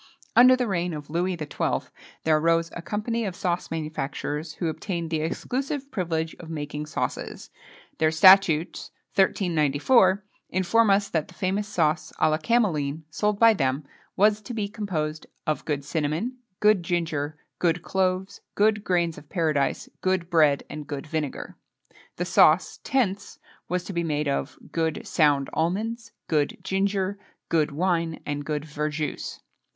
Under 0.35 0.55
the 0.55 0.65
reign 0.67 0.95
of 0.95 1.11
Louis 1.11 1.35
XII. 1.37 1.87
there 2.23 2.35
arose 2.37 2.71
a 2.73 2.81
company 2.81 3.23
of 3.23 3.35
sauce 3.35 3.69
manufacturers, 3.69 4.53
who 4.55 4.67
obtained 4.67 5.11
the 5.11 5.21
exclusive 5.21 5.91
privilege 5.91 6.33
of 6.39 6.49
making 6.49 6.87
sauces. 6.87 7.51
Their 7.99 8.09
statutes 8.09 8.89
(1394) 9.13 10.23
inform 10.49 10.89
us 10.89 11.07
that 11.09 11.27
the 11.27 11.35
famous 11.35 11.67
sauce 11.67 12.11
à 12.19 12.31
la 12.31 12.39
cameline, 12.39 13.03
sold 13.11 13.37
by 13.37 13.53
them, 13.53 13.85
was 14.15 14.41
to 14.41 14.55
be 14.55 14.67
composed 14.67 15.27
"of 15.45 15.65
good 15.65 15.85
cinnamon, 15.85 16.39
good 16.59 16.81
ginger, 16.81 17.37
good 17.59 17.83
cloves, 17.83 18.41
good 18.55 18.83
grains 18.83 19.19
of 19.19 19.29
paradise, 19.29 19.87
good 20.01 20.31
bread, 20.31 20.63
and 20.67 20.87
good 20.87 21.05
vinegar." 21.05 21.57
The 22.15 22.25
sauce, 22.25 22.79
Tence, 22.83 23.37
was 23.69 23.83
to 23.83 23.93
be 23.93 24.03
made 24.03 24.27
of 24.27 24.57
"good 24.71 25.05
sound 25.05 25.47
almonds, 25.53 26.11
good 26.27 26.57
ginger, 26.63 27.19
good 27.49 27.69
wine, 27.69 28.19
and 28.25 28.43
good 28.43 28.65
verjuice." 28.65 29.39